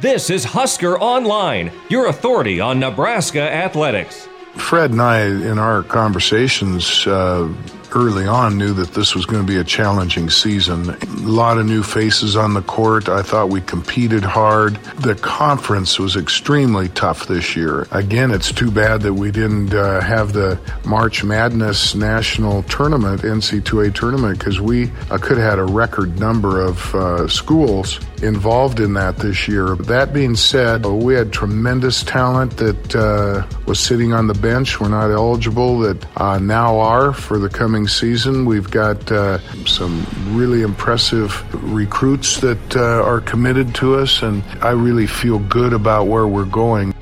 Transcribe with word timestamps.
This 0.00 0.28
is 0.28 0.42
Husker 0.42 0.98
Online, 0.98 1.70
your 1.88 2.06
authority 2.06 2.60
on 2.60 2.80
Nebraska 2.80 3.40
athletics. 3.40 4.28
Fred 4.56 4.90
and 4.90 5.00
I, 5.00 5.20
in 5.20 5.58
our 5.58 5.84
conversations 5.84 7.06
uh, 7.06 7.48
early 7.94 8.26
on, 8.26 8.58
knew 8.58 8.72
that 8.74 8.92
this 8.92 9.14
was 9.14 9.26
going 9.26 9.44
to 9.44 9.46
be 9.46 9.58
a 9.58 9.64
challenging 9.64 10.28
season. 10.30 10.90
A 10.90 11.06
lot 11.20 11.58
of 11.58 11.66
new 11.66 11.82
faces 11.82 12.36
on 12.36 12.54
the 12.54 12.62
court. 12.62 13.08
I 13.08 13.22
thought 13.22 13.48
we 13.48 13.60
competed 13.60 14.24
hard. 14.24 14.76
The 14.98 15.14
conference 15.14 15.98
was 15.98 16.16
extremely 16.16 16.88
tough 16.90 17.26
this 17.26 17.56
year. 17.56 17.86
Again, 17.90 18.30
it's 18.30 18.52
too 18.52 18.70
bad 18.70 19.02
that 19.02 19.14
we 19.14 19.30
didn't 19.30 19.72
uh, 19.74 20.00
have 20.00 20.32
the 20.32 20.58
March 20.84 21.24
Madness 21.24 21.94
national 21.94 22.64
tournament, 22.64 23.22
NCAA 23.22 23.94
tournament, 23.94 24.38
because 24.38 24.60
we 24.60 24.90
uh, 25.10 25.18
could 25.18 25.38
have 25.38 25.50
had 25.50 25.58
a 25.58 25.64
record 25.64 26.18
number 26.18 26.60
of 26.60 26.94
uh, 26.94 27.28
schools 27.28 28.00
involved 28.22 28.80
in 28.80 28.94
that 28.94 29.18
this 29.18 29.46
year. 29.46 29.76
That 29.76 30.12
being 30.12 30.34
said, 30.34 30.84
we 30.86 31.14
had 31.14 31.32
tremendous 31.32 32.02
talent 32.02 32.56
that 32.56 32.96
uh, 32.96 33.46
was 33.66 33.78
sitting 33.78 34.12
on 34.12 34.26
the 34.26 34.34
bench, 34.34 34.80
were 34.80 34.88
not 34.88 35.10
eligible, 35.10 35.78
that 35.80 36.04
uh, 36.16 36.38
now 36.38 36.78
are 36.78 37.12
for 37.12 37.38
the 37.38 37.48
coming 37.48 37.83
season. 37.86 38.44
We've 38.44 38.70
got 38.70 39.10
uh, 39.10 39.38
some 39.66 40.06
really 40.28 40.62
impressive 40.62 41.44
recruits 41.62 42.40
that 42.40 42.76
uh, 42.76 43.02
are 43.02 43.20
committed 43.20 43.74
to 43.76 43.96
us, 43.96 44.22
and 44.22 44.42
I 44.60 44.70
really 44.70 45.06
feel 45.06 45.38
good 45.38 45.72
about 45.72 46.06
where 46.06 46.26
we're 46.26 46.44
going. 46.44 46.94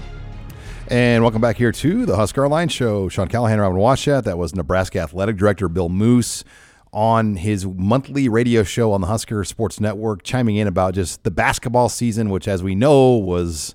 And 0.89 1.23
welcome 1.23 1.41
back 1.41 1.57
here 1.57 1.73
to 1.73 2.05
the 2.05 2.17
Husker 2.17 2.45
Online 2.45 2.69
Show. 2.69 3.09
Sean 3.09 3.29
Callahan, 3.29 3.61
Robin 3.61 3.79
Washut. 3.79 4.25
That 4.25 4.37
was 4.37 4.55
Nebraska 4.55 5.01
Athletic 5.01 5.37
Director 5.37 5.69
Bill 5.69 5.89
Moos 5.89 6.45
on 6.93 7.37
his 7.37 7.65
monthly 7.65 8.29
radio 8.29 8.63
show 8.63 8.93
on 8.93 9.01
the 9.01 9.07
Husker 9.07 9.43
Sports 9.45 9.81
Network, 9.81 10.23
chiming 10.23 10.57
in 10.57 10.67
about 10.69 10.95
just 10.95 11.25
the 11.25 11.31
basketball 11.31 11.89
season, 11.89 12.29
which, 12.29 12.47
as 12.47 12.63
we 12.63 12.75
know, 12.75 13.17
was 13.17 13.75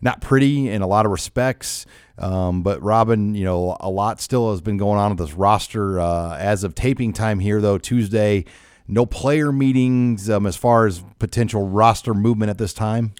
not 0.00 0.20
pretty 0.20 0.68
in 0.68 0.82
a 0.82 0.86
lot 0.86 1.06
of 1.06 1.12
respects. 1.12 1.86
Um, 2.18 2.62
but 2.62 2.82
Robin, 2.82 3.34
you 3.34 3.44
know, 3.44 3.76
a 3.80 3.90
lot 3.90 4.20
still 4.20 4.50
has 4.50 4.60
been 4.60 4.76
going 4.76 4.98
on 4.98 5.10
with 5.10 5.18
this 5.18 5.34
roster 5.34 6.00
uh, 6.00 6.36
as 6.36 6.64
of 6.64 6.74
taping 6.74 7.12
time 7.12 7.38
here, 7.38 7.60
though 7.60 7.78
Tuesday. 7.78 8.44
No 8.88 9.04
player 9.06 9.52
meetings 9.52 10.30
um, 10.30 10.46
as 10.46 10.56
far 10.56 10.86
as 10.86 11.04
potential 11.18 11.68
roster 11.68 12.14
movement 12.14 12.50
at 12.50 12.58
this 12.58 12.72
time. 12.72 13.12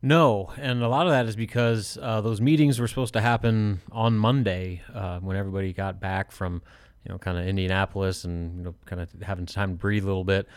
No, 0.00 0.52
and 0.56 0.82
a 0.82 0.88
lot 0.88 1.06
of 1.06 1.12
that 1.12 1.26
is 1.26 1.34
because 1.34 1.98
uh, 2.00 2.20
those 2.20 2.40
meetings 2.40 2.78
were 2.78 2.86
supposed 2.86 3.14
to 3.14 3.20
happen 3.20 3.80
on 3.90 4.16
Monday 4.16 4.82
uh, 4.94 5.18
when 5.18 5.36
everybody 5.36 5.72
got 5.72 6.00
back 6.00 6.30
from 6.30 6.62
you 7.06 7.12
know, 7.12 7.18
kind 7.18 7.38
of 7.38 7.46
Indianapolis 7.46 8.24
and 8.24 8.58
you 8.58 8.64
know, 8.64 8.74
kind 8.84 9.00
of 9.00 9.10
having 9.22 9.46
time 9.46 9.70
to 9.70 9.76
breathe 9.76 10.04
a 10.04 10.06
little 10.06 10.24
bit. 10.24 10.48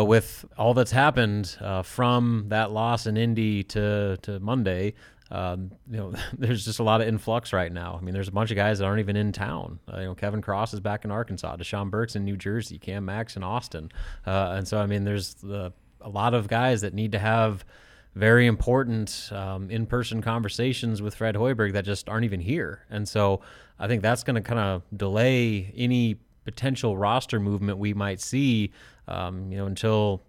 But 0.00 0.06
with 0.06 0.46
all 0.56 0.72
that's 0.72 0.92
happened 0.92 1.58
uh, 1.60 1.82
from 1.82 2.46
that 2.48 2.70
loss 2.70 3.06
in 3.06 3.18
Indy 3.18 3.62
to 3.64 4.16
to 4.22 4.40
Monday, 4.40 4.94
um, 5.30 5.72
you 5.90 5.98
know, 5.98 6.14
there's 6.38 6.64
just 6.64 6.78
a 6.78 6.82
lot 6.82 7.02
of 7.02 7.06
influx 7.06 7.52
right 7.52 7.70
now. 7.70 7.98
I 8.00 8.02
mean, 8.02 8.14
there's 8.14 8.28
a 8.28 8.32
bunch 8.32 8.50
of 8.50 8.56
guys 8.56 8.78
that 8.78 8.86
aren't 8.86 9.00
even 9.00 9.14
in 9.14 9.30
town. 9.30 9.78
Uh, 9.92 9.98
you 9.98 10.06
know, 10.06 10.14
Kevin 10.14 10.40
Cross 10.40 10.72
is 10.72 10.80
back 10.80 11.04
in 11.04 11.10
Arkansas, 11.10 11.54
Dachon 11.54 11.90
Burke's 11.90 12.16
in 12.16 12.24
New 12.24 12.38
Jersey, 12.38 12.78
Cam 12.78 13.04
Mack's 13.04 13.36
in 13.36 13.42
Austin, 13.42 13.92
uh, 14.26 14.54
and 14.56 14.66
so 14.66 14.80
I 14.80 14.86
mean, 14.86 15.04
there's 15.04 15.34
the, 15.34 15.70
a 16.00 16.08
lot 16.08 16.32
of 16.32 16.48
guys 16.48 16.80
that 16.80 16.94
need 16.94 17.12
to 17.12 17.18
have 17.18 17.66
very 18.14 18.46
important 18.46 19.28
um, 19.32 19.70
in-person 19.70 20.22
conversations 20.22 21.02
with 21.02 21.14
Fred 21.14 21.34
Hoiberg 21.34 21.74
that 21.74 21.84
just 21.84 22.08
aren't 22.08 22.24
even 22.24 22.40
here, 22.40 22.86
and 22.88 23.06
so 23.06 23.42
I 23.78 23.86
think 23.86 24.00
that's 24.00 24.24
going 24.24 24.36
to 24.36 24.40
kind 24.40 24.60
of 24.60 24.82
delay 24.96 25.74
any 25.76 26.20
potential 26.50 26.96
roster 26.96 27.38
movement 27.38 27.78
we 27.78 27.94
might 27.94 28.20
see, 28.20 28.72
um, 29.06 29.52
you 29.52 29.58
know, 29.58 29.66
until 29.66 30.22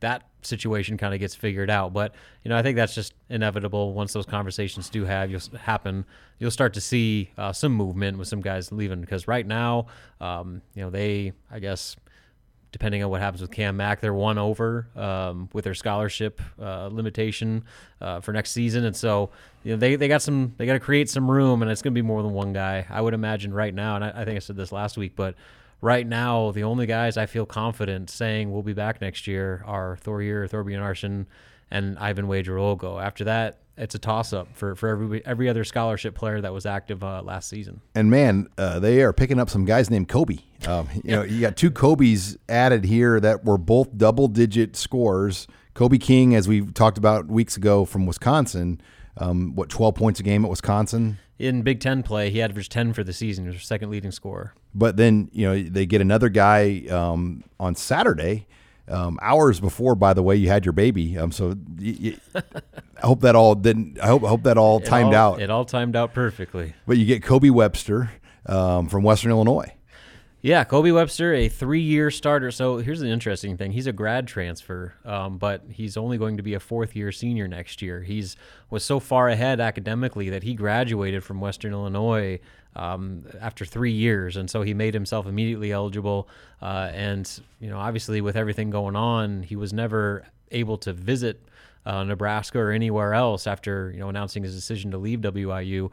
that 0.00 0.24
situation 0.42 0.98
kind 0.98 1.14
of 1.14 1.20
gets 1.20 1.34
figured 1.34 1.70
out. 1.70 1.92
But 1.92 2.14
you 2.42 2.50
know, 2.50 2.58
I 2.58 2.62
think 2.62 2.76
that's 2.76 2.94
just 2.94 3.14
inevitable. 3.30 3.94
Once 3.94 4.12
those 4.12 4.26
conversations 4.26 4.90
do 4.90 5.04
have 5.04 5.30
you'll 5.30 5.40
happen, 5.58 6.04
you'll 6.38 6.50
start 6.50 6.74
to 6.74 6.80
see 6.80 7.30
uh, 7.38 7.52
some 7.52 7.72
movement 7.72 8.18
with 8.18 8.28
some 8.28 8.40
guys 8.40 8.70
leaving 8.70 9.00
because 9.00 9.26
right 9.26 9.46
now, 9.46 9.86
um, 10.20 10.60
you 10.74 10.82
know, 10.82 10.90
they 10.90 11.32
I 11.50 11.58
guess 11.58 11.96
depending 12.72 13.02
on 13.02 13.10
what 13.10 13.20
happens 13.20 13.42
with 13.42 13.50
Cam 13.50 13.76
Mack, 13.76 14.00
they're 14.00 14.14
one 14.14 14.38
over 14.38 14.88
um, 14.96 15.48
with 15.52 15.64
their 15.64 15.74
scholarship 15.74 16.40
uh, 16.60 16.88
limitation 16.90 17.64
uh, 18.00 18.20
for 18.20 18.32
next 18.32 18.52
season, 18.52 18.84
and 18.84 18.96
so 18.96 19.30
you 19.62 19.72
know 19.72 19.76
they, 19.76 19.94
they 19.96 20.08
got 20.08 20.22
some 20.22 20.54
they 20.56 20.66
got 20.66 20.72
to 20.72 20.80
create 20.80 21.08
some 21.08 21.30
room, 21.30 21.62
and 21.62 21.70
it's 21.70 21.82
going 21.82 21.92
to 21.92 21.98
be 21.98 22.06
more 22.06 22.22
than 22.22 22.32
one 22.32 22.52
guy. 22.52 22.86
I 22.90 23.00
would 23.00 23.14
imagine 23.14 23.52
right 23.54 23.74
now, 23.74 23.96
and 23.96 24.04
I, 24.04 24.12
I, 24.22 24.24
think 24.24 24.36
I 24.36 24.40
said 24.40 24.56
this 24.56 24.72
last 24.72 24.96
week, 24.96 25.12
but 25.14 25.36
right 25.82 26.06
now 26.06 26.52
the 26.52 26.64
only 26.64 26.86
guys 26.86 27.18
I 27.18 27.26
feel 27.26 27.44
confident 27.44 28.08
saying 28.08 28.50
we'll 28.50 28.62
be 28.62 28.72
back 28.72 29.02
next 29.02 29.26
year 29.26 29.62
are 29.66 29.98
Thorir, 30.02 30.48
Thorbjarnarson, 30.48 30.74
and 30.74 30.82
Arson, 30.82 31.26
and 31.70 31.96
Yvan 31.98 32.26
Ouedraogo 32.26 33.02
After 33.02 33.24
that, 33.24 33.58
it's 33.76 33.94
a 33.94 33.98
toss 33.98 34.32
up 34.32 34.48
for, 34.54 34.74
for 34.74 34.88
every 34.88 35.26
every 35.26 35.48
other 35.48 35.64
scholarship 35.64 36.14
player 36.14 36.40
that 36.40 36.52
was 36.52 36.66
active 36.66 37.02
uh, 37.02 37.22
last 37.22 37.48
season. 37.48 37.80
And 37.94 38.10
man, 38.10 38.48
uh, 38.56 38.78
they 38.78 39.02
are 39.02 39.12
picking 39.12 39.38
up 39.38 39.50
some 39.50 39.64
guys 39.64 39.90
named 39.90 40.08
Kobe. 40.08 40.38
Um, 40.66 40.88
you 40.94 41.10
know, 41.10 41.22
you 41.22 41.40
got 41.40 41.56
two 41.56 41.70
Kobe's 41.70 42.36
added 42.48 42.84
here 42.84 43.18
that 43.20 43.44
were 43.44 43.58
both 43.58 43.96
double 43.96 44.28
digit 44.28 44.76
scores. 44.76 45.46
Kobe 45.74 45.98
King, 45.98 46.34
as 46.34 46.46
we 46.46 46.60
talked 46.60 46.98
about 46.98 47.26
weeks 47.28 47.56
ago 47.56 47.86
from 47.86 48.04
Wisconsin, 48.04 48.80
um, 49.16 49.54
what 49.54 49.70
twelve 49.70 49.94
points 49.94 50.20
a 50.20 50.22
game 50.22 50.44
at 50.44 50.50
Wisconsin. 50.50 51.18
In 51.42 51.62
Big 51.62 51.80
Ten 51.80 52.02
play, 52.02 52.30
he 52.30 52.40
averaged 52.40 52.70
ten 52.70 52.92
for 52.92 53.02
the 53.02 53.12
season. 53.12 53.44
He 53.44 53.50
was 53.50 53.64
second 53.64 53.90
leading 53.90 54.12
scorer. 54.12 54.54
But 54.74 54.96
then 54.96 55.28
you 55.32 55.46
know 55.46 55.62
they 55.62 55.86
get 55.86 56.00
another 56.00 56.28
guy 56.28 56.84
um, 56.88 57.44
on 57.58 57.74
Saturday 57.74 58.46
um, 58.88 59.18
hours 59.22 59.60
before, 59.60 59.94
by 59.94 60.12
the 60.14 60.22
way, 60.22 60.36
you 60.36 60.48
had 60.48 60.64
your 60.64 60.72
baby. 60.72 61.16
Um, 61.16 61.32
so 61.32 61.54
I 61.84 63.06
hope 63.06 63.20
that 63.20 63.34
all 63.34 63.54
didn't. 63.54 64.00
I 64.00 64.06
hope 64.06 64.24
I 64.24 64.28
hope 64.28 64.42
that 64.42 64.58
all 64.58 64.78
it 64.78 64.86
timed 64.86 65.14
all, 65.14 65.34
out. 65.34 65.42
It 65.42 65.50
all 65.50 65.64
timed 65.64 65.96
out 65.96 66.12
perfectly. 66.12 66.74
But 66.86 66.98
you 66.98 67.06
get 67.06 67.22
Kobe 67.22 67.50
Webster 67.50 68.10
um, 68.46 68.88
from 68.88 69.02
Western 69.02 69.30
Illinois. 69.30 69.72
Yeah, 70.44 70.64
Kobe 70.64 70.90
Webster, 70.90 71.32
a 71.34 71.48
three-year 71.48 72.10
starter. 72.10 72.50
So 72.50 72.78
here's 72.78 73.00
an 73.00 73.06
interesting 73.06 73.56
thing: 73.56 73.70
he's 73.70 73.86
a 73.86 73.92
grad 73.92 74.26
transfer, 74.26 74.92
um, 75.04 75.38
but 75.38 75.62
he's 75.70 75.96
only 75.96 76.18
going 76.18 76.36
to 76.36 76.42
be 76.42 76.54
a 76.54 76.60
fourth-year 76.60 77.12
senior 77.12 77.46
next 77.46 77.80
year. 77.80 78.02
He's 78.02 78.36
was 78.68 78.84
so 78.84 78.98
far 78.98 79.28
ahead 79.28 79.60
academically 79.60 80.30
that 80.30 80.42
he 80.42 80.54
graduated 80.54 81.22
from 81.22 81.40
Western 81.40 81.72
Illinois 81.72 82.40
um, 82.74 83.24
after 83.40 83.64
three 83.64 83.92
years, 83.92 84.36
and 84.36 84.50
so 84.50 84.62
he 84.62 84.74
made 84.74 84.94
himself 84.94 85.26
immediately 85.26 85.70
eligible. 85.70 86.28
Uh, 86.60 86.90
and 86.92 87.40
you 87.60 87.70
know, 87.70 87.78
obviously, 87.78 88.20
with 88.20 88.34
everything 88.34 88.68
going 88.68 88.96
on, 88.96 89.44
he 89.44 89.54
was 89.54 89.72
never 89.72 90.24
able 90.50 90.76
to 90.78 90.92
visit 90.92 91.40
uh, 91.86 92.02
Nebraska 92.02 92.58
or 92.58 92.72
anywhere 92.72 93.14
else 93.14 93.46
after 93.46 93.92
you 93.92 94.00
know 94.00 94.08
announcing 94.08 94.42
his 94.42 94.56
decision 94.56 94.90
to 94.90 94.98
leave 94.98 95.20
WIU. 95.20 95.92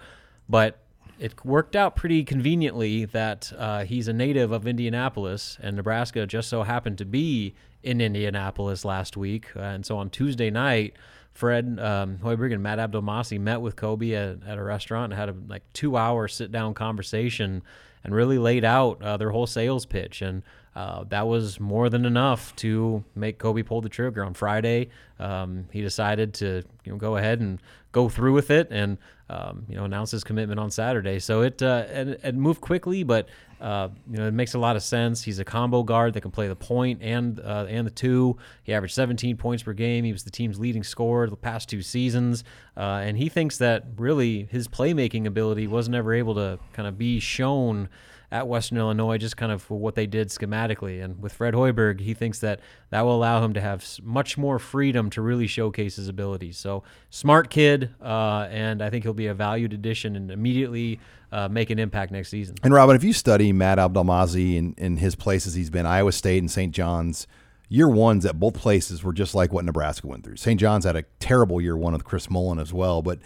But 0.50 0.80
it 1.18 1.46
worked 1.46 1.75
out 1.75 1.96
pretty 1.96 2.24
conveniently 2.24 3.06
that 3.06 3.52
uh, 3.58 3.84
he's 3.84 4.08
a 4.08 4.14
native 4.14 4.52
of 4.52 4.68
Indianapolis, 4.68 5.58
and 5.62 5.75
Nebraska 5.75 6.25
just 6.25 6.50
so 6.50 6.64
happened 6.64 6.97
to 7.00 7.06
be 7.06 7.56
in 7.84 8.02
Indianapolis 8.02 8.86
last 8.86 9.18
week. 9.18 9.47
Uh, 9.56 9.62
and 9.62 9.86
so 9.86 9.97
on 9.97 10.09
Tuesday 10.09 10.50
night, 10.50 10.94
Fred 11.34 11.80
um, 11.80 12.18
Hoiberg 12.18 12.53
and 12.53 12.62
Matt 12.62 12.80
Abdelmassih 12.80 13.40
met 13.40 13.62
with 13.62 13.75
Kobe 13.75 14.14
at, 14.14 14.44
at 14.46 14.58
a 14.58 14.64
restaurant 14.64 15.14
and 15.14 15.20
had 15.20 15.30
a 15.30 15.36
like 15.47 15.64
two 15.74 15.96
hour 15.96 16.28
sit 16.28 16.52
down 16.52 16.74
conversation 16.74 17.64
and 18.03 18.14
really 18.14 18.38
laid 18.38 18.66
out 18.66 19.02
uh, 19.02 19.18
their 19.18 19.31
whole 19.31 19.47
sales 19.47 19.86
pitch. 19.86 20.22
And 20.22 20.44
uh, 20.76 21.03
that 21.09 21.28
was 21.28 21.59
more 21.59 21.90
than 21.90 22.06
enough 22.06 22.56
to 22.58 23.03
make 23.16 23.38
Kobe 23.38 23.64
pull 23.64 23.81
the 23.81 23.90
trigger 23.90 24.24
on 24.24 24.34
Friday. 24.34 24.90
Um, 25.20 25.68
he 25.72 25.81
decided 25.81 26.34
to 26.36 26.64
you 26.84 26.91
know, 26.91 26.97
go 26.97 27.18
ahead 27.18 27.40
and 27.40 27.62
go 27.92 28.10
through 28.10 28.34
with 28.34 28.52
it 28.52 28.68
and 28.72 28.98
um, 29.30 29.66
you 29.68 29.76
know 29.76 29.84
announce 29.84 30.12
his 30.12 30.24
commitment 30.24 30.60
on 30.60 30.72
Saturday. 30.72 31.20
So 31.20 31.42
it 31.42 31.62
uh, 31.62 31.86
it, 31.88 32.20
it 32.24 32.36
moved 32.36 32.62
quickly, 32.62 33.04
but 33.04 33.28
uh, 33.62 33.90
you 34.10 34.18
know, 34.18 34.28
it 34.28 34.34
makes 34.34 34.54
a 34.54 34.60
lot 34.60 34.76
of 34.76 34.84
sense. 34.84 35.24
He's 35.24 35.40
a 35.40 35.46
combo 35.46 35.84
guard 35.84 36.14
that 36.14 36.22
can 36.22 36.32
play 36.32 36.48
the 36.48 36.56
point 36.56 37.02
and 37.02 37.40
uh, 37.40 37.66
and 37.70 37.86
the 37.86 37.92
two. 37.92 38.38
He 38.64 38.74
averaged 38.74 38.96
17 38.96 39.38
points 39.38 39.64
per 39.64 39.74
game. 39.74 40.06
He 40.06 40.12
was 40.12 40.24
the 40.24 40.32
team's 40.32 40.59
leading 40.59 40.84
scorer 40.84 41.30
the 41.30 41.36
past 41.36 41.70
two 41.70 41.82
seasons, 41.82 42.44
uh, 42.78 43.02
and 43.03 43.18
he 43.18 43.30
thinks 43.30 43.58
that 43.58 43.86
really 43.97 44.47
his 44.50 44.68
playmaking 44.68 45.26
ability 45.26 45.68
wasn't 45.68 45.96
ever 45.96 46.14
able 46.14 46.35
to 46.35 46.59
kind 46.74 46.88
of 46.88 46.97
be 46.97 47.20
shown 47.20 47.90
at 48.31 48.47
Western 48.47 48.78
Illinois, 48.78 49.17
just 49.17 49.37
kind 49.37 49.52
of 49.52 49.70
what 49.70 49.96
they 49.96 50.05
did 50.05 50.29
schematically. 50.29 51.03
And 51.03 51.22
with 51.22 51.34
Fred 51.34 51.53
Hoiberg, 51.53 51.99
he 51.99 52.14
thinks 52.14 52.40
that 52.40 52.59
that 52.91 53.02
will 53.02 53.16
allow 53.16 53.43
him 53.43 53.53
to 53.53 53.61
have 53.61 53.85
much 54.03 54.37
more 54.37 54.59
freedom 54.59 55.09
to 55.11 55.22
really 55.22 55.47
showcase 55.47 55.96
his 55.96 56.08
abilities. 56.08 56.58
So 56.58 56.84
smart 57.09 57.49
kid, 57.49 57.90
uh, 58.02 58.47
and 58.52 58.81
I 58.81 58.90
think 58.90 59.03
he'll 59.03 59.14
be 59.14 59.28
a 59.28 59.34
valued 59.34 59.73
addition 59.73 60.16
and 60.16 60.29
immediately 60.29 60.99
uh, 61.31 61.47
make 61.47 61.70
an 61.70 61.79
impact 61.79 62.11
next 62.11 62.29
season. 62.29 62.55
And 62.64 62.73
Robin, 62.73 62.96
if 62.96 63.03
you 63.03 63.14
study 63.14 63.52
Matt 63.52 63.78
Abdelmassih 63.78 64.55
in, 64.55 64.75
in 64.78 64.97
his 64.97 65.16
places 65.16 65.55
he's 65.55 65.70
been, 65.70 65.85
Iowa 65.85 66.11
State 66.11 66.40
and 66.40 66.52
St. 66.52 66.73
John's, 66.73 67.28
year 67.70 67.87
ones 67.87 68.25
at 68.25 68.40
both 68.40 68.55
places 68.55 69.03
were 69.03 69.14
just 69.14 69.35
like 69.35 69.53
what 69.53 69.64
Nebraska 69.64 70.08
went 70.08 70.23
through. 70.23 70.35
St. 70.35 70.59
John's 70.59 70.85
had 70.85 70.96
a 70.96 71.03
terrible 71.20 71.61
year 71.61 71.78
one 71.78 71.93
with 71.93 72.03
Chris 72.03 72.29
Mullin 72.29 72.59
as 72.59 72.73
well, 72.73 73.02
but 73.02 73.20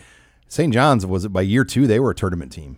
St. 0.48 0.74
John's 0.74 1.06
was 1.06 1.26
it 1.26 1.30
by 1.30 1.42
year 1.42 1.64
two 1.64 1.88
they 1.88 2.00
were 2.00 2.12
a 2.12 2.16
tournament 2.16 2.52
team. 2.52 2.78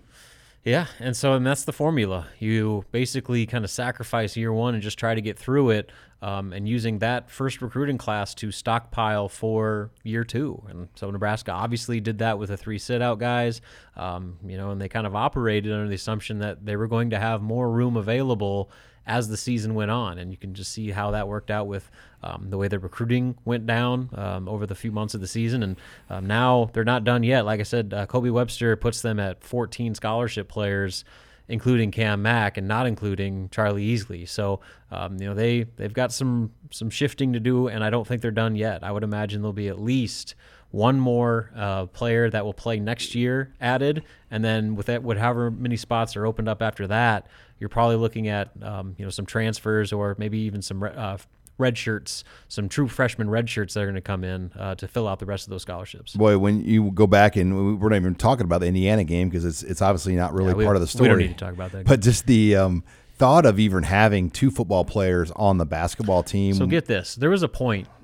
Yeah, 0.65 0.87
and 0.99 1.15
so 1.15 1.33
and 1.33 1.45
that's 1.45 1.63
the 1.63 1.71
formula. 1.71 2.27
You 2.39 2.85
basically 2.91 3.45
kind 3.45 3.63
of 3.63 3.69
sacrifice 3.69 4.35
year 4.35 4.51
one 4.51 4.73
and 4.73 4.81
just 4.81 4.97
try 4.97 5.13
to 5.13 5.21
get 5.21 5.37
through 5.37 5.69
it, 5.69 5.91
um, 6.23 6.53
and 6.53 6.67
using 6.67 6.97
that 6.99 7.29
first 7.29 7.61
recruiting 7.61 7.99
class 7.99 8.33
to 8.35 8.51
stockpile 8.51 9.29
for 9.29 9.91
year 10.03 10.23
two. 10.23 10.63
And 10.67 10.89
so 10.95 11.11
Nebraska 11.11 11.51
obviously 11.51 11.99
did 11.99 12.17
that 12.17 12.39
with 12.39 12.49
the 12.49 12.57
three 12.57 12.79
sit 12.79 12.99
out 12.99 13.19
guys, 13.19 13.61
um, 13.95 14.39
you 14.43 14.57
know, 14.57 14.71
and 14.71 14.81
they 14.81 14.89
kind 14.89 15.05
of 15.05 15.15
operated 15.15 15.71
under 15.71 15.87
the 15.87 15.93
assumption 15.93 16.39
that 16.39 16.65
they 16.65 16.75
were 16.75 16.87
going 16.87 17.11
to 17.11 17.19
have 17.19 17.43
more 17.43 17.69
room 17.69 17.95
available 17.95 18.71
as 19.07 19.27
the 19.27 19.37
season 19.37 19.75
went 19.75 19.91
on. 19.91 20.17
And 20.17 20.31
you 20.31 20.37
can 20.37 20.53
just 20.53 20.71
see 20.71 20.91
how 20.91 21.11
that 21.11 21.27
worked 21.27 21.51
out 21.51 21.67
with 21.67 21.89
um, 22.23 22.49
the 22.49 22.57
way 22.57 22.67
the 22.67 22.79
recruiting 22.79 23.37
went 23.45 23.65
down 23.65 24.09
um, 24.15 24.49
over 24.49 24.65
the 24.65 24.75
few 24.75 24.91
months 24.91 25.13
of 25.13 25.21
the 25.21 25.27
season. 25.27 25.63
And 25.63 25.77
um, 26.09 26.25
now 26.25 26.69
they're 26.73 26.83
not 26.83 27.03
done 27.03 27.23
yet. 27.23 27.45
Like 27.45 27.59
I 27.59 27.63
said, 27.63 27.93
uh, 27.93 28.05
Kobe 28.05 28.29
Webster 28.29 28.75
puts 28.75 29.01
them 29.01 29.19
at 29.19 29.43
14 29.43 29.95
scholarship 29.95 30.47
players 30.47 31.05
including 31.47 31.91
Cam 31.91 32.21
Mack 32.21 32.57
and 32.57 32.67
not 32.67 32.87
including 32.87 33.49
Charlie 33.49 33.85
Easley. 33.85 34.27
So 34.27 34.59
um, 34.91 35.19
you 35.19 35.27
know 35.27 35.33
they 35.33 35.63
they've 35.63 35.93
got 35.93 36.11
some 36.11 36.51
some 36.71 36.89
shifting 36.89 37.33
to 37.33 37.39
do, 37.39 37.67
and 37.67 37.83
I 37.83 37.89
don't 37.89 38.07
think 38.07 38.21
they're 38.21 38.31
done 38.31 38.55
yet. 38.55 38.83
I 38.83 38.91
would 38.91 39.03
imagine 39.03 39.41
there'll 39.41 39.53
be 39.53 39.67
at 39.67 39.79
least 39.79 40.35
one 40.71 40.99
more 40.99 41.51
uh, 41.55 41.85
player 41.87 42.29
that 42.29 42.43
will 42.43 42.53
play 42.53 42.79
next 42.79 43.15
year 43.15 43.53
added, 43.61 44.03
and 44.29 44.43
then 44.43 44.75
with 44.75 44.87
that, 44.87 45.03
with 45.03 45.17
however 45.17 45.51
many 45.51 45.77
spots 45.77 46.15
are 46.17 46.25
opened 46.25 46.49
up 46.49 46.61
after 46.61 46.87
that, 46.87 47.27
you're 47.59 47.69
probably 47.69 47.95
looking 47.95 48.27
at 48.27 48.49
um, 48.61 48.95
you 48.97 49.05
know 49.05 49.11
some 49.11 49.25
transfers 49.25 49.93
or 49.93 50.15
maybe 50.17 50.39
even 50.39 50.61
some 50.61 50.83
uh, 50.83 51.17
red 51.57 51.77
shirts, 51.77 52.23
some 52.47 52.67
true 52.69 52.87
freshman 52.87 53.29
red 53.29 53.49
shirts 53.49 53.73
that 53.73 53.81
are 53.81 53.85
going 53.85 53.95
to 53.95 54.01
come 54.01 54.23
in 54.23 54.51
uh, 54.57 54.75
to 54.75 54.87
fill 54.87 55.07
out 55.07 55.19
the 55.19 55.25
rest 55.25 55.45
of 55.47 55.51
those 55.51 55.61
scholarships. 55.61 56.13
Boy, 56.15 56.37
when 56.37 56.63
you 56.63 56.91
go 56.91 57.07
back 57.07 57.35
and 57.35 57.79
we're 57.79 57.89
not 57.89 57.95
even 57.95 58.15
talking 58.15 58.43
about 58.45 58.61
the 58.61 58.67
Indiana 58.67 59.03
game 59.03 59.29
because 59.29 59.45
it's 59.45 59.63
it's 59.63 59.81
obviously 59.81 60.15
not 60.15 60.33
really 60.33 60.49
Yeah, 60.49 60.55
we- 60.55 60.63
part 60.65 60.75
of 60.75 60.81
the 60.81 60.87
story. 60.87 61.03
We 61.03 61.09
don't 61.09 61.19
need 61.19 61.37
to 61.37 61.45
talk 61.45 61.53
about 61.53 61.71
that. 61.71 61.85
But 61.85 62.01
just 62.01 62.25
the 62.27 62.55
um, 62.55 62.83
thought 63.17 63.45
of 63.45 63.59
even 63.59 63.83
having 63.83 64.29
two 64.29 64.51
football 64.51 64.85
players 64.85 65.31
on 65.35 65.57
the 65.57 65.65
basketball 65.65 66.23
team. 66.23 66.55
So 66.55 66.65
get 66.67 66.85
this: 66.85 67.15
there 67.15 67.29
was 67.29 67.43
a 67.43 67.47
point. 67.49 67.87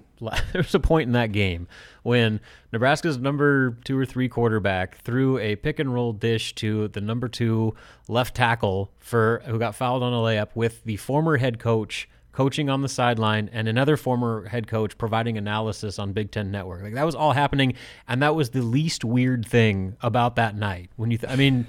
There 0.53 0.62
was 0.62 0.75
a 0.75 0.80
point 0.80 1.07
in 1.07 1.13
that 1.13 1.31
game 1.31 1.68
when 2.03 2.42
Nebraska's 2.71 3.18
number 3.18 3.71
two 3.83 3.98
or 3.98 4.06
three 4.06 4.30
quarterback 4.30 5.00
threw 5.00 5.39
a 5.39 5.56
pick 5.56 5.80
and 5.80 5.92
roll 5.92 6.13
dish 6.13 6.53
to 6.56 6.89
the 6.89 7.01
number 7.01 7.27
two 7.27 7.74
left 8.07 8.36
tackle 8.36 8.92
for 9.00 9.42
who 9.48 9.57
got 9.57 9.74
fouled 9.74 10.03
on 10.03 10.13
a 10.13 10.18
layup 10.18 10.50
with 10.53 10.83
the 10.83 10.98
former 10.98 11.38
head 11.38 11.57
coach 11.57 12.07
coaching 12.31 12.69
on 12.69 12.81
the 12.81 12.89
sideline 12.89 13.50
and 13.51 13.68
another 13.68 13.98
former 13.98 14.45
head 14.48 14.68
coach 14.68 14.98
providing 14.98 15.38
analysis 15.38 16.00
on 16.00 16.13
Big 16.13 16.31
Ten 16.31 16.51
Network. 16.51 16.83
Like 16.83 16.94
that 16.94 17.06
was 17.06 17.16
all 17.16 17.33
happening, 17.33 17.74
and 18.07 18.22
that 18.22 18.36
was 18.36 18.51
the 18.51 18.62
least 18.62 19.04
weird 19.04 19.45
thing 19.45 19.98
about 20.01 20.36
that 20.38 20.56
night. 20.56 20.89
When 20.95 21.12
you, 21.12 21.18
th- 21.18 21.31
I 21.31 21.36
mean, 21.36 21.68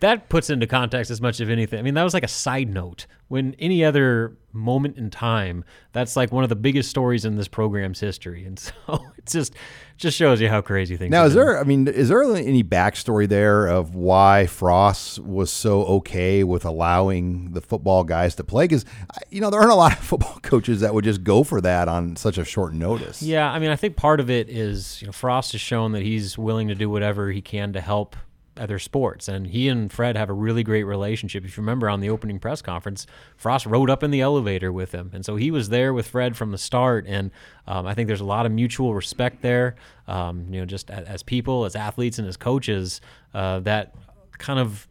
that 0.00 0.28
puts 0.28 0.50
into 0.50 0.66
context 0.66 1.10
as 1.10 1.20
much 1.20 1.40
of 1.40 1.50
anything. 1.50 1.78
I 1.78 1.82
mean, 1.82 1.94
that 1.94 2.02
was 2.02 2.14
like 2.14 2.24
a 2.24 2.28
side 2.28 2.68
note. 2.68 3.06
When 3.28 3.54
any 3.60 3.84
other 3.84 4.36
moment 4.52 4.96
in 4.96 5.08
time, 5.08 5.64
that's 5.92 6.16
like 6.16 6.32
one 6.32 6.42
of 6.42 6.48
the 6.48 6.56
biggest 6.56 6.90
stories 6.90 7.24
in 7.24 7.36
this 7.36 7.46
program's 7.46 8.00
history, 8.00 8.44
and 8.44 8.58
so 8.58 8.72
it 9.16 9.26
just 9.26 9.54
just 9.96 10.16
shows 10.16 10.40
you 10.40 10.48
how 10.48 10.62
crazy 10.62 10.96
things. 10.96 11.10
Are. 11.10 11.18
Now, 11.18 11.24
is 11.24 11.34
been. 11.34 11.44
there? 11.44 11.60
I 11.60 11.62
mean, 11.62 11.86
is 11.86 12.08
there 12.08 12.22
any 12.22 12.64
backstory 12.64 13.28
there 13.28 13.66
of 13.68 13.94
why 13.94 14.46
Frost 14.46 15.20
was 15.20 15.52
so 15.52 15.84
okay 15.84 16.42
with 16.42 16.64
allowing 16.64 17.52
the 17.52 17.60
football 17.60 18.02
guys 18.02 18.34
to 18.36 18.44
play? 18.44 18.64
Because 18.64 18.84
you 19.28 19.40
know 19.40 19.50
there 19.50 19.60
aren't 19.60 19.72
a 19.72 19.76
lot 19.76 19.92
of 19.92 19.98
football 20.04 20.40
coaches 20.42 20.80
that 20.80 20.92
would 20.92 21.04
just 21.04 21.22
go 21.22 21.44
for 21.44 21.60
that 21.60 21.86
on 21.86 22.16
such 22.16 22.36
a 22.36 22.44
short 22.44 22.74
notice. 22.74 23.22
Yeah, 23.22 23.48
I 23.52 23.60
mean, 23.60 23.70
I 23.70 23.76
think 23.76 23.96
part 23.96 24.18
of 24.18 24.28
it 24.28 24.48
is 24.48 25.00
you 25.02 25.06
know 25.06 25.12
Frost 25.12 25.52
has 25.52 25.60
shown 25.60 25.92
that 25.92 26.02
he's 26.02 26.36
willing 26.36 26.66
to 26.68 26.74
do 26.74 26.90
whatever 26.90 27.30
he 27.30 27.42
can 27.42 27.72
to 27.74 27.80
help 27.80 28.16
other 28.60 28.78
sports, 28.78 29.26
and 29.28 29.48
he 29.48 29.68
and 29.68 29.92
Fred 29.92 30.16
have 30.16 30.30
a 30.30 30.32
really 30.32 30.62
great 30.62 30.84
relationship. 30.84 31.44
If 31.44 31.56
you 31.56 31.62
remember 31.62 31.88
on 31.88 32.00
the 32.00 32.10
opening 32.10 32.38
press 32.38 32.62
conference, 32.62 33.06
Frost 33.36 33.66
rode 33.66 33.90
up 33.90 34.02
in 34.02 34.10
the 34.10 34.20
elevator 34.20 34.70
with 34.70 34.92
him, 34.92 35.10
and 35.12 35.24
so 35.24 35.36
he 35.36 35.50
was 35.50 35.70
there 35.70 35.92
with 35.92 36.06
Fred 36.06 36.36
from 36.36 36.52
the 36.52 36.58
start. 36.58 37.06
And 37.08 37.30
um, 37.66 37.86
I 37.86 37.94
think 37.94 38.06
there's 38.06 38.20
a 38.20 38.24
lot 38.24 38.46
of 38.46 38.52
mutual 38.52 38.94
respect 38.94 39.42
there. 39.42 39.76
Um, 40.06 40.46
you 40.52 40.60
know, 40.60 40.66
just 40.66 40.90
as, 40.90 41.06
as 41.06 41.22
people, 41.22 41.64
as 41.64 41.74
athletes, 41.74 42.18
and 42.18 42.28
as 42.28 42.36
coaches, 42.36 43.00
uh, 43.34 43.60
that 43.60 43.94
kind 44.38 44.58
of 44.58 44.86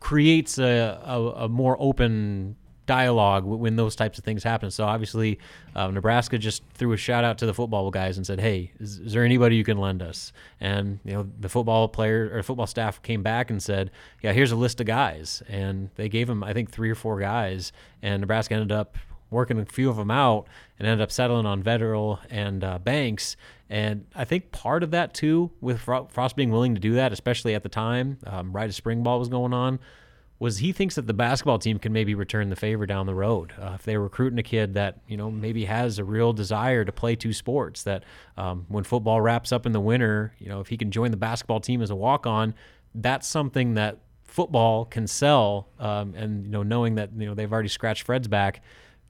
creates 0.00 0.58
a, 0.58 1.00
a, 1.04 1.44
a 1.44 1.48
more 1.48 1.76
open 1.78 2.56
dialogue 2.86 3.44
when 3.44 3.76
those 3.76 3.94
types 3.94 4.18
of 4.18 4.24
things 4.24 4.42
happen. 4.42 4.70
So 4.70 4.84
obviously, 4.84 5.38
uh, 5.74 5.88
Nebraska 5.88 6.38
just 6.38 6.62
threw 6.74 6.92
a 6.92 6.96
shout 6.96 7.24
out 7.24 7.38
to 7.38 7.46
the 7.46 7.54
football 7.54 7.90
guys 7.90 8.16
and 8.16 8.26
said, 8.26 8.40
"Hey, 8.40 8.72
is, 8.80 8.98
is 8.98 9.12
there 9.12 9.24
anybody 9.24 9.56
you 9.56 9.64
can 9.64 9.78
lend 9.78 10.02
us?" 10.02 10.32
And 10.60 10.98
you 11.04 11.12
know, 11.12 11.28
the 11.40 11.48
football 11.48 11.88
player 11.88 12.30
or 12.32 12.42
football 12.42 12.66
staff 12.66 13.00
came 13.02 13.22
back 13.22 13.50
and 13.50 13.62
said, 13.62 13.90
"Yeah, 14.22 14.32
here's 14.32 14.52
a 14.52 14.56
list 14.56 14.80
of 14.80 14.86
guys," 14.86 15.42
and 15.48 15.90
they 15.96 16.08
gave 16.08 16.28
him, 16.28 16.42
I 16.42 16.52
think, 16.52 16.70
three 16.70 16.90
or 16.90 16.94
four 16.96 17.20
guys, 17.20 17.72
and 18.02 18.20
Nebraska 18.20 18.54
ended 18.54 18.72
up 18.72 18.96
working 19.30 19.58
a 19.58 19.64
few 19.64 19.88
of 19.88 19.96
them 19.96 20.10
out 20.10 20.46
and 20.78 20.86
ended 20.86 21.02
up 21.02 21.10
settling 21.10 21.46
on 21.46 21.62
Vedral 21.62 22.18
and 22.30 22.62
uh, 22.62 22.78
Banks. 22.78 23.36
And 23.70 24.04
I 24.14 24.24
think 24.24 24.52
part 24.52 24.82
of 24.82 24.90
that 24.90 25.14
too, 25.14 25.50
with 25.60 25.80
Frost 25.80 26.36
being 26.36 26.50
willing 26.50 26.74
to 26.74 26.80
do 26.80 26.94
that, 26.94 27.12
especially 27.12 27.54
at 27.54 27.62
the 27.62 27.70
time, 27.70 28.18
um, 28.26 28.52
right 28.52 28.68
as 28.68 28.76
spring 28.76 29.02
ball 29.02 29.18
was 29.18 29.28
going 29.28 29.54
on, 29.54 29.80
was 30.42 30.58
he 30.58 30.72
thinks 30.72 30.96
that 30.96 31.06
the 31.06 31.14
basketball 31.14 31.56
team 31.56 31.78
can 31.78 31.92
maybe 31.92 32.16
return 32.16 32.50
the 32.50 32.56
favor 32.56 32.84
down 32.84 33.06
the 33.06 33.14
road 33.14 33.52
uh, 33.60 33.74
if 33.76 33.84
they're 33.84 34.00
recruiting 34.00 34.40
a 34.40 34.42
kid 34.42 34.74
that 34.74 34.98
you 35.06 35.16
know 35.16 35.30
maybe 35.30 35.64
has 35.64 36.00
a 36.00 36.04
real 36.04 36.32
desire 36.32 36.84
to 36.84 36.90
play 36.90 37.14
two 37.14 37.32
sports. 37.32 37.84
That 37.84 38.02
um, 38.36 38.66
when 38.68 38.82
football 38.82 39.20
wraps 39.20 39.52
up 39.52 39.66
in 39.66 39.72
the 39.72 39.80
winter, 39.80 40.34
you 40.40 40.48
know 40.48 40.58
if 40.58 40.66
he 40.66 40.76
can 40.76 40.90
join 40.90 41.12
the 41.12 41.16
basketball 41.16 41.60
team 41.60 41.80
as 41.80 41.90
a 41.90 41.94
walk 41.94 42.26
on, 42.26 42.54
that's 42.92 43.28
something 43.28 43.74
that 43.74 43.98
football 44.24 44.84
can 44.84 45.06
sell. 45.06 45.68
Um, 45.78 46.12
and 46.16 46.44
you 46.44 46.50
know 46.50 46.64
knowing 46.64 46.96
that 46.96 47.10
you 47.16 47.26
know 47.26 47.34
they've 47.34 47.52
already 47.52 47.68
scratched 47.68 48.02
Fred's 48.02 48.26
back, 48.26 48.62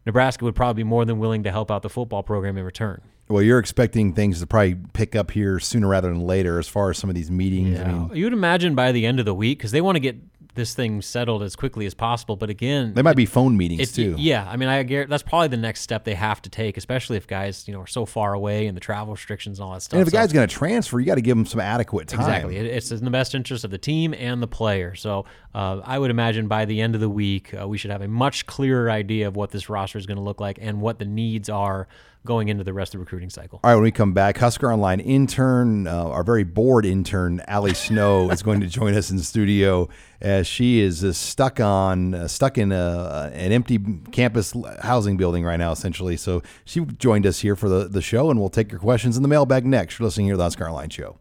Nebraska 0.05 0.44
would 0.44 0.55
probably 0.55 0.82
be 0.82 0.87
more 0.87 1.06
than 1.06 1.19
willing 1.19 1.44
to 1.44 1.50
help 1.50 1.70
out 1.70 1.81
the 1.81 1.88
football 1.88 2.23
program 2.23 2.58
in 2.58 2.64
return. 2.64 3.00
Well, 3.29 3.43
you're 3.43 3.61
expecting 3.61 4.12
things 4.12 4.40
to 4.40 4.46
probably 4.46 4.76
pick 4.93 5.17
up 5.17 5.31
here 5.31 5.58
sooner 5.58 5.88
rather 5.88 6.11
than 6.11 6.20
later, 6.20 6.58
as 6.58 6.69
far 6.69 6.90
as 6.90 6.99
some 6.99 7.08
of 7.08 7.17
these 7.17 7.31
meetings. 7.31 7.81
I 7.81 7.90
mean, 7.90 8.11
you 8.12 8.25
would 8.25 8.34
imagine 8.34 8.75
by 8.75 8.93
the 8.93 9.06
end 9.06 9.19
of 9.19 9.25
the 9.25 9.32
week 9.32 9.58
because 9.58 9.70
they 9.70 9.81
want 9.81 9.96
to 9.96 10.00
get 10.00 10.17
this 10.54 10.75
thing 10.75 11.00
settled 11.00 11.43
as 11.43 11.56
quickly 11.56 11.87
as 11.87 11.94
possible. 11.94 12.37
But 12.37 12.50
again, 12.50 12.94
they 12.94 13.02
might 13.02 13.16
be 13.16 13.26
phone 13.26 13.56
meetings 13.56 13.81
It's, 13.81 13.93
too. 13.93 14.14
Yeah, 14.19 14.46
I 14.49 14.56
mean, 14.56 14.69
I 14.69 14.82
that's 15.06 15.22
probably 15.22 15.49
the 15.49 15.56
next 15.56 15.81
step 15.81 16.04
they 16.04 16.14
have 16.14 16.43
to 16.43 16.50
take, 16.50 16.76
especially 16.76 17.16
if 17.16 17.26
guys, 17.26 17.66
you 17.66 17.75
know, 17.75 17.81
are 17.81 17.87
so 17.87 18.04
far 18.04 18.34
away 18.34 18.66
and 18.66 18.76
the 18.76 18.81
travel 18.81 19.14
restrictions 19.14 19.58
and 19.58 19.64
all 19.66 19.72
that 19.75 19.81
stuff. 19.82 19.94
And 19.99 20.02
if 20.02 20.08
a 20.08 20.10
So- 20.10 20.19
guy's 20.19 20.32
going 20.32 20.46
to 20.46 20.54
transfer, 20.54 21.00
you 21.00 21.06
got 21.06 21.14
to 21.16 21.22
give 21.22 21.37
him 21.37 21.46
some 21.46 21.60
adequate 21.60 22.08
time. 22.08 22.20
Exactly. 22.20 22.56
It- 22.56 22.66
It's 22.66 22.90
in 22.90 23.04
the 23.04 23.10
best 23.10 23.34
interest 23.34 23.64
of 23.64 23.70
the 23.70 23.78
team 23.78 24.14
and 24.14 24.43
the 24.43 24.46
player. 24.49 24.94
So 24.94 25.25
uh, 25.54 25.81
I 25.84 25.99
would 25.99 26.10
imagine 26.10 26.49
by 26.49 26.64
the 26.64 26.81
end 26.81 26.94
of 26.94 27.00
the 27.00 27.08
week, 27.10 27.52
uh, 27.58 27.66
we 27.69 27.78
should 27.78 27.90
have 27.90 28.02
a 28.02 28.08
much 28.08 28.46
clearer 28.46 28.90
idea 28.90 29.28
of 29.28 29.37
what 29.37 29.50
this 29.50 29.69
roster 29.69 29.98
is 29.98 30.06
going 30.06 30.16
to 30.19 30.22
look 30.22 30.40
like 30.40 30.58
and 30.60 30.81
what 30.81 30.98
the 30.98 31.05
needs 31.05 31.48
are 31.48 31.88
going 32.24 32.48
into 32.48 32.64
the 32.64 32.72
rest 32.72 32.94
of 32.94 32.98
the 32.98 33.04
recruiting 33.04 33.30
cycle. 33.30 33.60
All 33.64 33.70
right, 33.70 33.74
when 33.74 33.84
we 33.84 33.90
come 33.90 34.12
back, 34.12 34.38
Husker 34.38 34.72
Online 34.72 35.00
intern, 35.00 35.86
uh, 35.86 36.05
our 36.05 36.22
very 36.22 36.44
bored 36.44 36.86
intern, 36.86 37.43
Allie 37.48 37.74
Snow, 37.74 38.31
is 38.31 38.43
going 38.43 38.60
to 38.60 38.67
join 38.67 38.94
us 38.94 39.10
in 39.10 39.17
the 39.17 39.24
studio 39.24 39.88
as 40.20 40.46
she 40.46 40.81
is 40.81 41.02
uh, 41.02 41.12
stuck 41.12 41.58
on 41.60 42.14
uh, 42.14 42.29
stuck 42.29 42.58
in 42.58 42.72
a, 42.72 43.31
an 43.34 43.52
empty 43.52 43.79
campus 44.12 44.55
housing 44.81 45.17
building 45.17 45.44
right 45.44 45.58
now, 45.58 45.72
essentially. 45.72 46.17
So 46.17 46.43
she 46.64 46.84
joined 46.84 47.26
us 47.26 47.41
here 47.41 47.56
for 47.56 47.69
the, 47.69 47.88
the 47.88 48.02
show, 48.02 48.31
and 48.31 48.38
we'll 48.38 48.50
take 48.50 48.70
your 48.70 48.81
questions 48.81 49.17
in 49.17 49.22
the 49.22 49.29
mailbag 49.29 49.67
next. 49.67 49.98
You're 49.98 50.06
listening 50.06 50.26
here 50.26 50.34
to 50.34 50.38
the 50.38 50.44
Husker 50.44 50.69
Online 50.69 50.91
Show. 50.91 51.19